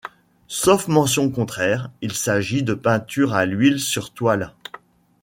[0.47, 4.55] Sauf mention contraire, il s'agit de peintures à l'huile sur toile.